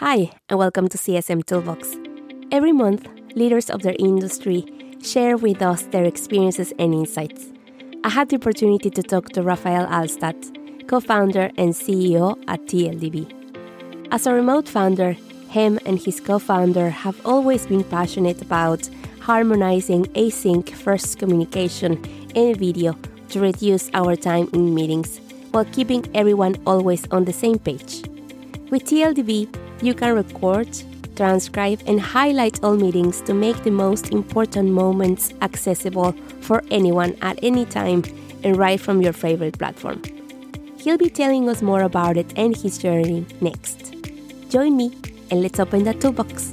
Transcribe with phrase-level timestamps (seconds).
[0.00, 1.94] Hi, and welcome to CSM Toolbox.
[2.50, 3.06] Every month,
[3.36, 4.64] leaders of their industry
[5.02, 7.48] share with us their experiences and insights.
[8.02, 14.08] I had the opportunity to talk to Rafael Alstadt, co founder and CEO at TLDV.
[14.10, 15.18] As a remote founder,
[15.50, 18.88] him and his co founder have always been passionate about
[19.20, 22.02] harmonizing async first communication
[22.34, 22.96] and video
[23.28, 25.20] to reduce our time in meetings
[25.50, 28.00] while keeping everyone always on the same page.
[28.70, 30.68] With TLDV, you can record,
[31.16, 37.38] transcribe, and highlight all meetings to make the most important moments accessible for anyone at
[37.42, 38.02] any time
[38.44, 40.02] and right from your favorite platform.
[40.76, 43.94] He'll be telling us more about it and his journey next.
[44.48, 44.96] Join me
[45.30, 46.52] and let's open the toolbox.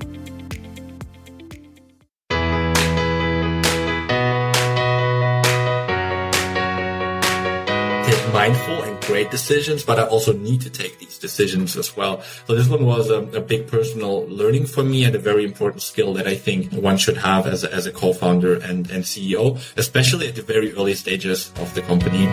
[8.47, 12.21] mindful and great decisions, but I also need to take these decisions as well.
[12.45, 15.81] So this one was a, a, big personal learning for me and a very important
[15.81, 19.57] skill that I think one should have as a, as a co-founder and, and CEO,
[19.77, 22.27] especially at the very early stages of the company.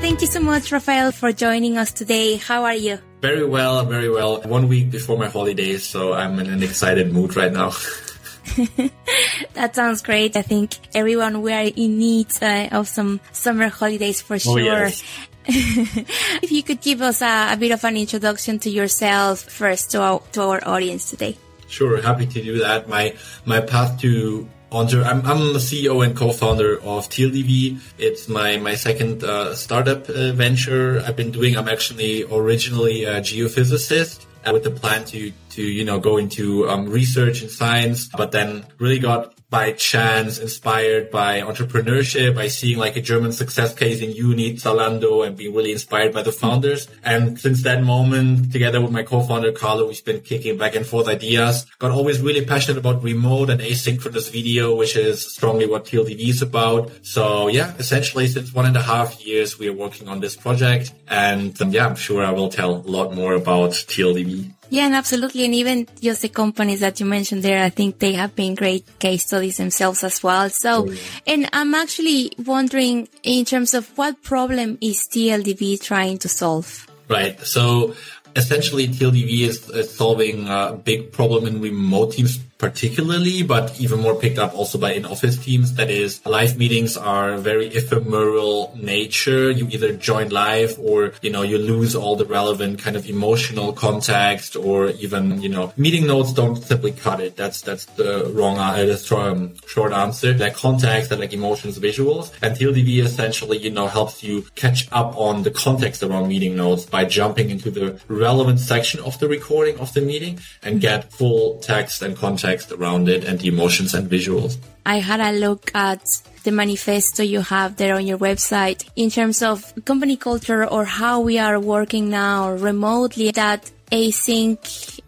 [0.00, 2.36] Thank you so much, Rafael, for joining us today.
[2.36, 2.98] How are you?
[3.20, 4.40] Very well, very well.
[4.42, 7.72] One week before my holidays, so I'm in an excited mood right now.
[9.54, 10.36] that sounds great.
[10.36, 14.60] I think everyone we are in need uh, of some summer holidays for oh, sure.
[14.60, 15.02] Oh, yes.
[15.50, 20.02] if you could give us a, a, bit of an introduction to yourself first to
[20.02, 21.36] our, to our audience today.
[21.68, 22.88] Sure, happy to do that.
[22.88, 27.80] My my path to Onto, I'm, I'm the CEO and co-founder of TLDV.
[27.96, 31.56] It's my, my second uh, startup uh, venture I've been doing.
[31.56, 36.88] I'm actually originally a geophysicist with the plan to to you know go into um,
[36.88, 42.96] research and science, but then really got by chance inspired by entrepreneurship, by seeing like
[42.96, 46.86] a German success case in uni, Zalando, and being really inspired by the founders.
[47.02, 51.08] And since that moment, together with my co-founder Carlo, we've been kicking back and forth
[51.08, 51.64] ideas.
[51.78, 56.42] Got always really passionate about remote and asynchronous video, which is strongly what TLDV is
[56.42, 56.90] about.
[57.02, 60.92] So yeah, essentially since one and a half years, we are working on this project.
[61.08, 64.57] And um, yeah, I'm sure I will tell a lot more about TLDV.
[64.70, 65.44] Yeah, and absolutely.
[65.44, 68.98] And even just the companies that you mentioned there, I think they have been great
[68.98, 70.50] case studies themselves as well.
[70.50, 70.94] So, oh,
[71.26, 76.86] and I'm actually wondering in terms of what problem is TLDV trying to solve?
[77.08, 77.40] Right.
[77.40, 77.94] So
[78.36, 84.16] essentially TLDV is, is solving a big problem in remote teams particularly, but even more
[84.16, 85.74] picked up also by in-office teams.
[85.74, 89.50] That is, live meetings are very ephemeral nature.
[89.50, 93.72] You either join live or, you know, you lose all the relevant kind of emotional
[93.72, 97.36] context or even, you know, meeting notes don't simply cut it.
[97.36, 100.32] That's, that's the wrong, uh, the um, short answer.
[100.32, 102.32] That context, that like emotions, visuals.
[102.42, 106.86] And TLDV essentially, you know, helps you catch up on the context around meeting notes
[106.86, 111.60] by jumping into the relevant section of the recording of the meeting and get full
[111.60, 114.56] text and context context around it and the emotions and visuals.
[114.86, 116.02] I had a look at
[116.44, 121.20] the manifesto you have there on your website in terms of company culture or how
[121.20, 124.58] we are working now remotely that async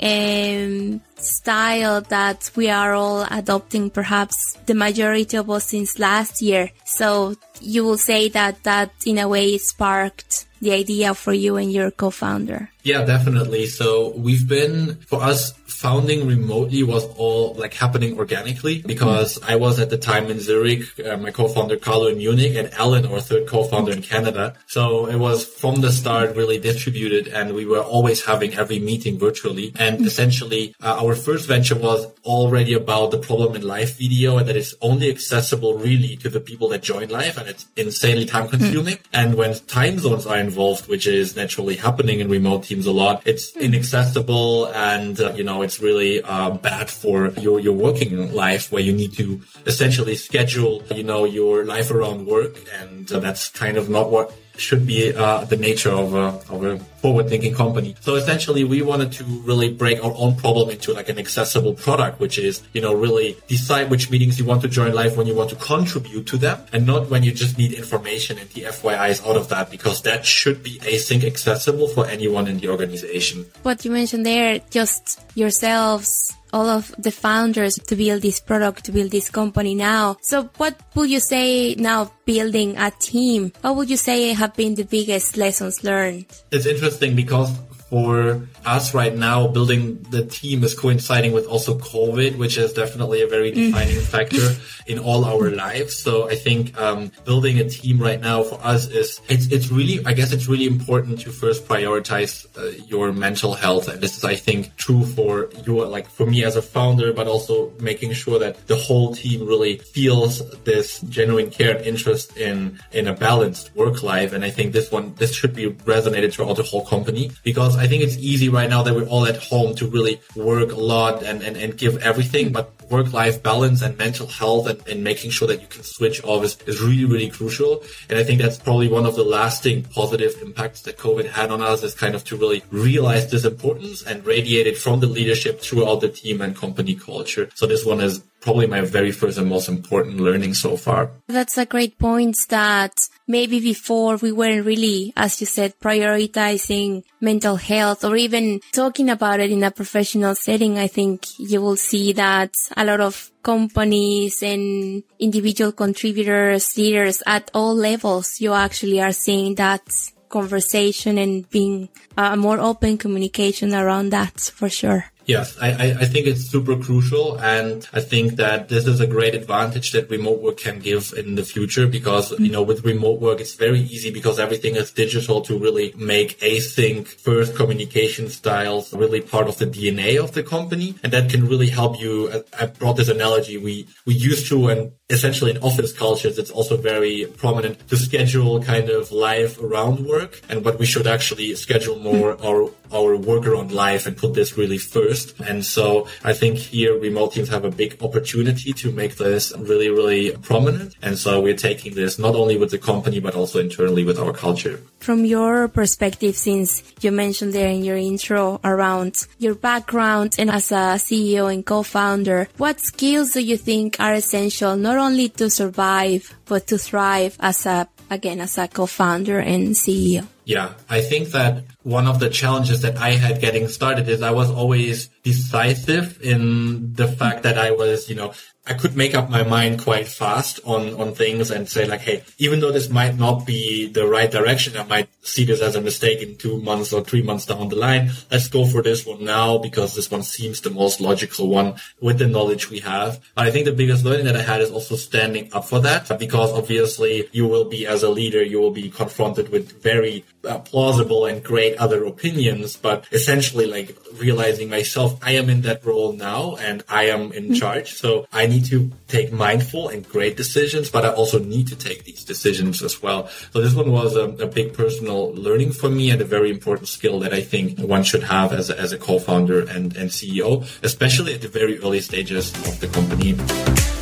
[0.01, 6.71] um, style that we are all adopting perhaps the majority of us since last year.
[6.85, 11.73] So you will say that that in a way sparked the idea for you and
[11.73, 12.71] your co-founder.
[12.83, 13.67] Yeah, definitely.
[13.67, 19.51] So we've been, for us, founding remotely was all like happening organically because mm.
[19.51, 23.07] I was at the time in Zurich, uh, my co-founder Carlo in Munich and Alan,
[23.07, 24.55] our third co-founder in Canada.
[24.67, 29.19] So it was from the start really distributed and we were always having every meeting
[29.19, 29.73] virtually.
[29.79, 30.07] And mm.
[30.07, 34.57] essentially uh, our first venture was already about the problem in live video and that
[34.57, 38.97] it's only accessible really to the people that join live and it's insanely time consuming.
[38.97, 39.07] Mm.
[39.13, 43.23] And when time zones are involved, which is naturally happening in remote teams a lot.
[43.27, 43.67] It's hmm.
[43.67, 48.83] inaccessible and, uh, you know, it's really uh, bad for your, your working life where
[48.83, 52.55] you need to essentially schedule, you know, your life around work.
[52.81, 56.65] And uh, that's kind of not what should be uh, the nature of a, of
[56.65, 57.97] a forward-thinking company.
[58.01, 62.21] So essentially, we wanted to really break our own problem into like an accessible product,
[62.21, 65.35] which is, you know, really decide which meetings you want to join live when you
[65.35, 69.27] want to contribute to them and not when you just need information and the FYIs
[69.27, 73.47] out of that, because that should be async accessible for anyone in the organization.
[73.63, 78.93] What you mentioned there, just yourselves all of the founders to build this product, to
[78.93, 80.17] build this company now.
[80.23, 83.53] So what would you say now building a team?
[83.61, 86.27] What would you say have been the biggest lessons learned?
[86.51, 87.53] It's interesting because
[87.91, 93.23] for us right now, building the team is coinciding with also COVID, which is definitely
[93.23, 93.73] a very mm.
[93.73, 94.55] defining factor
[94.87, 95.97] in all our lives.
[95.97, 100.05] So I think um, building a team right now for us is it's it's really
[100.07, 104.25] I guess it's really important to first prioritize uh, your mental health, and this is
[104.25, 108.39] I think true for you like for me as a founder, but also making sure
[108.39, 113.75] that the whole team really feels this genuine care and interest in in a balanced
[113.75, 114.33] work life.
[114.33, 117.87] And I think this one this should be resonated throughout the whole company because I
[117.87, 121.23] think it's easy right now that we're all at home to really work a lot
[121.23, 125.47] and and, and give everything, but work-life balance and mental health and, and making sure
[125.47, 127.85] that you can switch off is, is really, really crucial.
[128.09, 131.63] And I think that's probably one of the lasting positive impacts that COVID had on
[131.63, 135.61] us is kind of to really realize this importance and radiate it from the leadership
[135.61, 137.49] throughout the team and company culture.
[137.55, 141.11] So this one is probably my very first and most important learning so far.
[141.29, 142.95] That's a great point that
[143.29, 149.41] maybe before we weren't really, as you said, prioritizing mental health or even talking about
[149.41, 150.79] it in a professional setting.
[150.79, 157.51] I think you will see that a lot of companies and individual contributors, leaders at
[157.55, 159.83] all levels, you actually are seeing that
[160.29, 165.07] conversation and being a more open communication around that for sure.
[165.31, 167.39] Yes, I, I think it's super crucial.
[167.39, 171.37] And I think that this is a great advantage that remote work can give in
[171.37, 172.47] the future because, mm-hmm.
[172.47, 176.41] you know, with remote work, it's very easy because everything is digital to really make
[176.41, 180.97] async first communication styles really part of the DNA of the company.
[181.05, 182.43] And that can really help you.
[182.59, 183.57] I brought this analogy.
[183.57, 188.61] We, we used to, and essentially in office cultures, it's also very prominent to schedule
[188.65, 190.41] kind of life around work.
[190.49, 192.47] And what we should actually schedule more mm-hmm.
[192.47, 195.39] our, our work around life and put this really first.
[195.41, 199.91] And so I think here remote teams have a big opportunity to make this really,
[199.91, 200.97] really prominent.
[201.03, 204.33] And so we're taking this not only with the company, but also internally with our
[204.33, 204.81] culture.
[204.99, 210.73] From your perspective, since you mentioned there in your intro around your background and as
[210.73, 216.35] a CEO and co-founder, what skills do you think are essential not only to survive,
[216.47, 220.27] but to thrive as a, again, as a co-founder and CEO?
[220.51, 224.33] Yeah, I think that one of the challenges that I had getting started is I
[224.33, 228.33] was always decisive in the fact that I was, you know,
[228.67, 232.23] I could make up my mind quite fast on, on things and say like, hey,
[232.39, 235.81] even though this might not be the right direction, I might see this as a
[235.81, 238.11] mistake in two months or three months down the line.
[238.31, 242.19] Let's go for this one now because this one seems the most logical one with
[242.19, 243.19] the knowledge we have.
[243.35, 246.19] But I think the biggest learning that I had is also standing up for that
[246.19, 250.59] because obviously you will be as a leader, you will be confronted with very uh,
[250.59, 256.13] plausible and great other opinions, but essentially like realizing myself, I am in that role
[256.13, 257.55] now and I am in mm-hmm.
[257.55, 257.95] charge.
[257.95, 262.05] So I need to take mindful and great decisions, but I also need to take
[262.05, 263.29] these decisions as well.
[263.53, 266.89] So this one was a, a big personal learning for me and a very important
[266.89, 270.63] skill that I think one should have as a, as a co-founder and, and CEO,
[270.83, 274.00] especially at the very early stages of the company.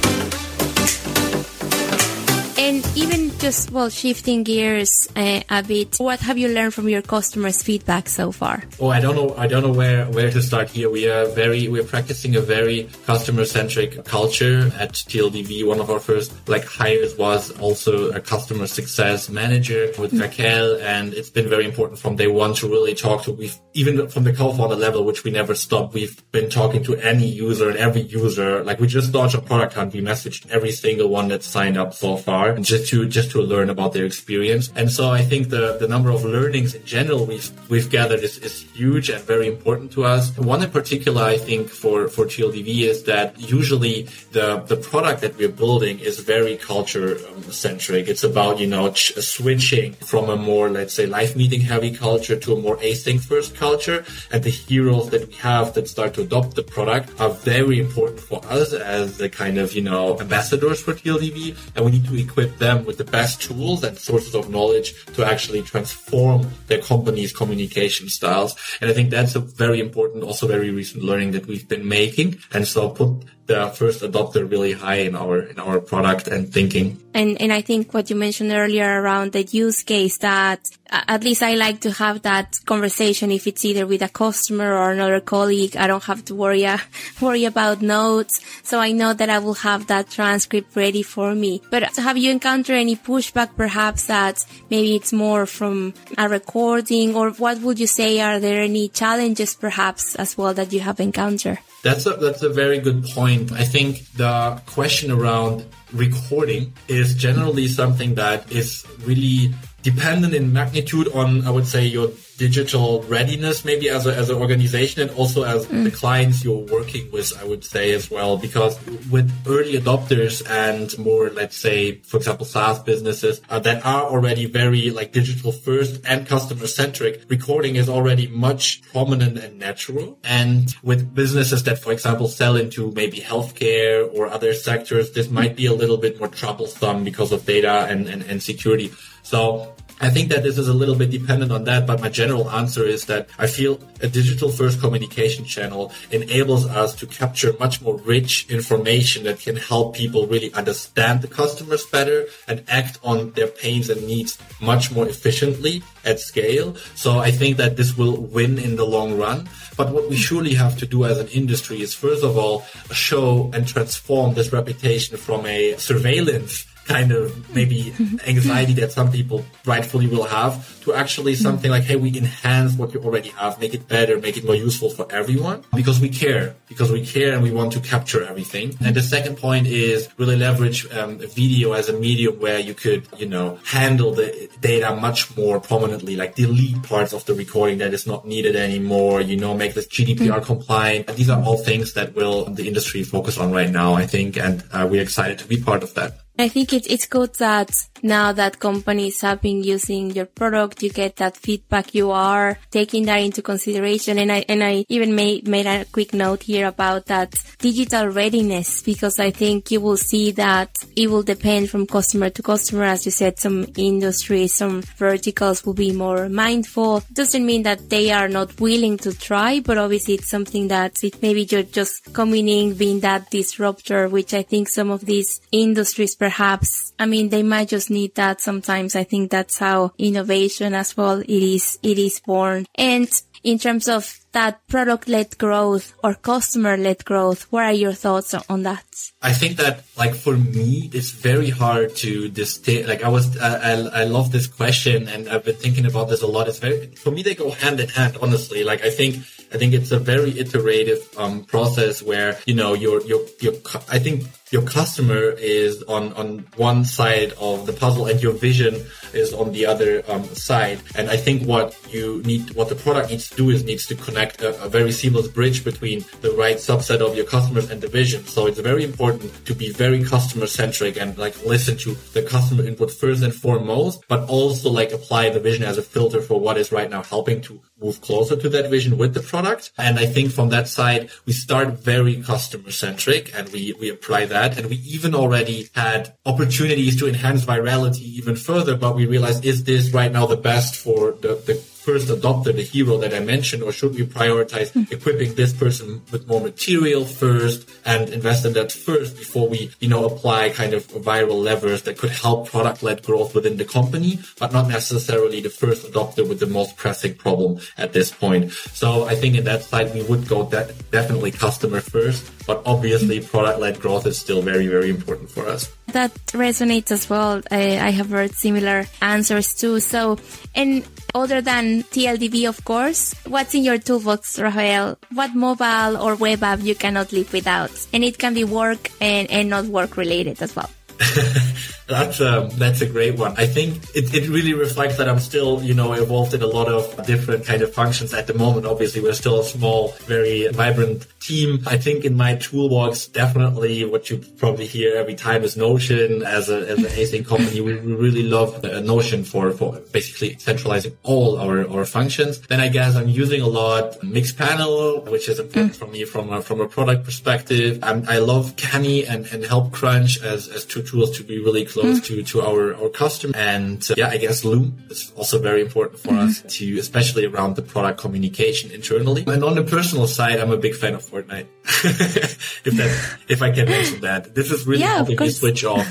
[3.38, 8.08] Just well, shifting gears uh, a bit, what have you learned from your customers' feedback
[8.08, 8.64] so far?
[8.80, 9.34] Oh, I don't know.
[9.36, 10.90] I don't know where where to start here.
[10.90, 15.66] We are very we're practicing a very customer centric culture at TLDV.
[15.66, 20.20] One of our first like hires was also a customer success manager with mm-hmm.
[20.20, 23.32] Raquel, and it's been very important from day one to really talk to.
[23.32, 25.94] We've even from the co-founder level, which we never stopped.
[25.94, 28.64] We've been talking to any user and every user.
[28.64, 29.94] Like we just launched a product hunt.
[29.94, 33.70] We messaged every single one that signed up so far just to just to learn
[33.70, 34.72] about their experience.
[34.74, 38.38] And so I think the the number of learnings in general we've we've gathered is,
[38.38, 40.36] is huge and very important to us.
[40.36, 45.36] One in particular, I think for for TLDV is that usually the the product that
[45.38, 48.08] we're building is very culture um, centric.
[48.08, 52.36] It's about you know ch- switching from a more let's say life meeting heavy culture
[52.44, 56.22] to a more async first culture, and the heroes that we have that start to
[56.22, 60.80] adopt the product are very important for us as the kind of you know ambassadors
[60.80, 61.38] for TLDV,
[61.74, 64.94] and we need to equip equip them with the best tools and sources of knowledge
[65.14, 68.56] to actually transform their company's communication styles.
[68.80, 72.38] And I think that's a very important, also very recent learning that we've been making.
[72.52, 77.00] And so put the first adopter really high in our in our product and thinking.
[77.14, 81.42] And and I think what you mentioned earlier around the use case that at least
[81.42, 85.76] I like to have that conversation if it's either with a customer or another colleague.
[85.76, 86.76] I don't have to worry uh,
[87.22, 91.62] worry about notes, so I know that I will have that transcript ready for me.
[91.70, 97.30] But have you encountered any pushback, perhaps that maybe it's more from a recording, or
[97.30, 98.20] what would you say?
[98.20, 101.58] Are there any challenges, perhaps as well, that you have encountered?
[101.82, 103.52] That's a that's a very good point.
[103.52, 111.08] I think the question around recording is generally something that is really dependent in magnitude
[111.14, 115.42] on I would say your digital readiness maybe as, a, as an organization and also
[115.42, 115.84] as mm.
[115.84, 118.78] the clients you're working with, I would say as well, because
[119.10, 124.46] with early adopters and more, let's say, for example, SaaS businesses uh, that are already
[124.46, 130.18] very like digital first and customer centric, recording is already much prominent and natural.
[130.22, 135.56] And with businesses that, for example, sell into maybe healthcare or other sectors, this might
[135.56, 138.92] be a little bit more troublesome because of data and, and, and security.
[139.24, 142.48] So I think that this is a little bit dependent on that, but my general
[142.50, 147.82] answer is that I feel a digital first communication channel enables us to capture much
[147.82, 153.32] more rich information that can help people really understand the customers better and act on
[153.32, 156.76] their pains and needs much more efficiently at scale.
[156.94, 159.48] So I think that this will win in the long run.
[159.76, 163.50] But what we surely have to do as an industry is first of all show
[163.52, 167.92] and transform this reputation from a surveillance kind of maybe
[168.26, 172.94] anxiety that some people rightfully will have to actually something like, hey, we enhance what
[172.94, 176.56] you already have, make it better, make it more useful for everyone because we care,
[176.68, 178.74] because we care and we want to capture everything.
[178.80, 183.06] And the second point is really leverage um, video as a medium where you could,
[183.18, 187.92] you know, handle the data much more prominently, like delete parts of the recording that
[187.92, 191.06] is not needed anymore, you know, make this GDPR compliant.
[191.08, 194.64] These are all things that will the industry focus on right now, I think, and
[194.72, 196.20] uh, we're excited to be part of that.
[196.40, 200.90] I think it, it's good that now that companies have been using your product, you
[200.90, 201.96] get that feedback.
[201.96, 204.18] You are taking that into consideration.
[204.18, 208.82] And I, and I even made, made a quick note here about that digital readiness
[208.82, 212.84] because I think you will see that it will depend from customer to customer.
[212.84, 217.02] As you said, some industries, some verticals will be more mindful.
[217.12, 221.20] Doesn't mean that they are not willing to try, but obviously it's something that it
[221.20, 226.14] maybe you're just coming in, being that disruptor, which I think some of these industries
[226.28, 228.94] perhaps, I mean, they might just need that sometimes.
[228.94, 232.66] I think that's how innovation as well, it is, it is born.
[232.74, 233.08] And
[233.42, 238.34] in terms of that product led growth or customer led growth, what are your thoughts
[238.34, 238.84] on that?
[239.22, 242.90] I think that like for me, it's very hard to distinct.
[242.90, 246.26] Like I was, I, I love this question and I've been thinking about this a
[246.26, 246.46] lot.
[246.46, 248.64] It's very, for me, they go hand in hand, honestly.
[248.64, 249.16] Like I think,
[249.50, 253.54] I think it's a very iterative um, process where, you know, your, your, your,
[253.88, 258.74] I think your customer is on, on one side of the puzzle and your vision
[259.12, 260.80] is on the other um, side.
[260.94, 263.94] And I think what you need, what the product needs to do is needs to
[263.94, 267.88] connect a, a, very seamless bridge between the right subset of your customers and the
[267.88, 268.24] vision.
[268.24, 272.64] So it's very important to be very customer centric and like listen to the customer
[272.64, 276.58] input first and foremost, but also like apply the vision as a filter for what
[276.58, 279.72] is right now helping to move closer to that vision with the product.
[279.78, 284.26] And I think from that side, we start very customer centric and we, we apply
[284.26, 284.37] that.
[284.46, 289.64] And we even already had opportunities to enhance virality even further, but we realized, is
[289.64, 291.54] this right now the best for the, the
[291.88, 294.90] first adopter, the hero that I mentioned, or should we prioritize mm.
[294.92, 299.88] equipping this person with more material first and invest in that first before we, you
[299.88, 304.52] know, apply kind of viral levers that could help product-led growth within the company, but
[304.52, 308.52] not necessarily the first adopter with the most pressing problem at this point.
[308.52, 313.20] So I think in that side, we would go de- definitely customer first, but obviously
[313.20, 315.70] product-led growth is still very, very important for us.
[315.88, 317.42] That resonates as well.
[317.50, 319.80] I, I have heard similar answers too.
[319.80, 320.16] So,
[320.54, 320.82] and
[321.14, 324.96] other than TLDV, of course, what's in your toolbox, Rafael?
[325.12, 327.86] What mobile or web app you cannot live without?
[327.92, 330.70] And it can be work and, and not work related as well.
[331.86, 333.34] That's a, um, that's a great one.
[333.36, 336.68] I think it, it really reflects that I'm still, you know, involved in a lot
[336.68, 338.66] of different kind of functions at the moment.
[338.66, 341.62] Obviously, we're still a small, very vibrant team.
[341.66, 346.22] I think in my toolbox, definitely what you probably hear every time is Notion.
[346.22, 350.96] As a, as an async company, we, we really love Notion for, for basically centralizing
[351.02, 352.40] all our, our functions.
[352.40, 355.76] Then I guess I'm using a lot Mixpanel, which is important mm.
[355.76, 357.78] for me from a, from a product perspective.
[357.82, 362.00] I'm, i love Canny and, and HelpCrunch as, as two tools to be really close
[362.00, 362.04] mm.
[362.04, 363.34] to, to our, our customer.
[363.36, 366.28] And uh, yeah, I guess Loom is also very important for mm-hmm.
[366.28, 369.24] us to, especially around the product communication internally.
[369.26, 371.46] And on the personal side, I'm a big fan of Fortnite.
[371.64, 375.86] if that, if I can mention that, this is really yeah, helping me switch off.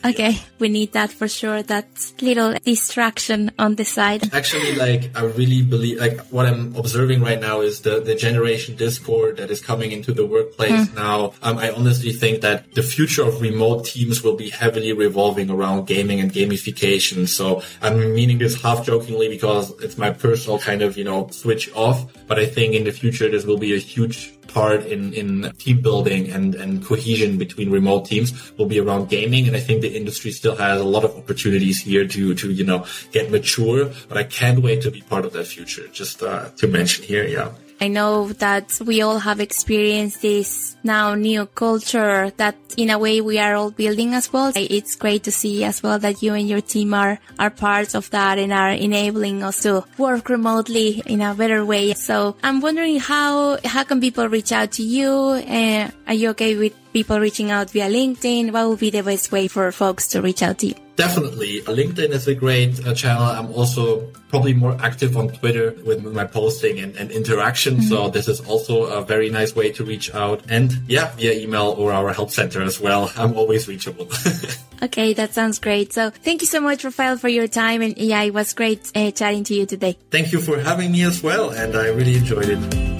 [0.04, 0.38] okay.
[0.58, 1.62] We need that for sure.
[1.62, 1.88] That
[2.20, 4.32] little distraction on the side.
[4.32, 8.76] Actually, like, I really believe, like, what I'm observing right now is the, the generation
[8.76, 10.94] discord that is coming into the workplace mm.
[10.94, 11.32] now.
[11.42, 15.86] Um, I honestly think that the future of remote teams will be heavily revolving around
[15.86, 17.28] gaming and gamification.
[17.28, 21.72] So I'm meaning this half jokingly because it's my personal kind of, you know, switch
[21.74, 22.06] off.
[22.26, 25.82] But I think in the future, this will be a huge part in, in team
[25.82, 29.46] building and, and cohesion between remote teams will be around gaming.
[29.46, 32.64] And I think the industry still has a lot of opportunities here to, to, you
[32.64, 35.86] know, get mature, but I can't wait to be part of that future.
[35.88, 37.26] Just, uh, to mention here.
[37.26, 37.50] Yeah.
[37.80, 43.20] I know that we all have experienced this now new culture that in a way
[43.20, 44.52] we are all building as well.
[44.54, 48.08] It's great to see as well that you and your team are, are parts of
[48.10, 51.92] that and are enabling us to work remotely in a better way.
[51.94, 55.10] So I'm wondering how, how can people reach out to you?
[55.10, 58.52] Uh, are you okay with people reaching out via LinkedIn?
[58.52, 60.85] What would be the best way for folks to reach out to you?
[60.96, 61.60] Definitely.
[61.60, 63.22] LinkedIn is a great uh, channel.
[63.22, 67.76] I'm also probably more active on Twitter with my posting and, and interaction.
[67.76, 67.88] Mm-hmm.
[67.88, 70.42] So this is also a very nice way to reach out.
[70.48, 73.12] And yeah, via email or our help center as well.
[73.16, 74.08] I'm always reachable.
[74.82, 75.92] okay, that sounds great.
[75.92, 77.82] So thank you so much, Rafael, for your time.
[77.82, 79.98] And yeah, it was great uh, chatting to you today.
[80.10, 81.50] Thank you for having me as well.
[81.50, 82.95] And I really enjoyed it.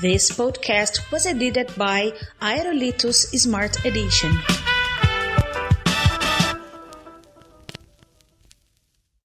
[0.00, 4.59] This podcast was edited by Aerolitos Smart Edition.